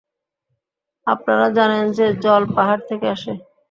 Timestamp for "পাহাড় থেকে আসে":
2.55-3.33